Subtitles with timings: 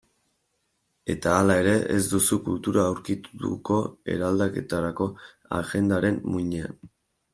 [1.13, 3.77] Eta hala ere, ez duzu kultura aurkituko
[4.15, 5.11] eraldaketarako
[5.59, 6.83] agendaren muinean.